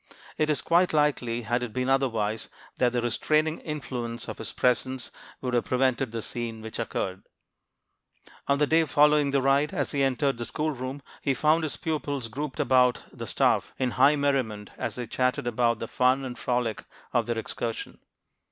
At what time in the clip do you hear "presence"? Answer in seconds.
4.51-5.11